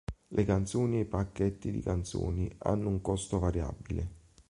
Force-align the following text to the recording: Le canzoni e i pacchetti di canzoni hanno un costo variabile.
Le 0.29 0.45
canzoni 0.45 0.97
e 0.97 1.01
i 1.01 1.05
pacchetti 1.05 1.69
di 1.69 1.79
canzoni 1.83 2.51
hanno 2.57 2.89
un 2.89 3.01
costo 3.01 3.37
variabile. 3.37 4.09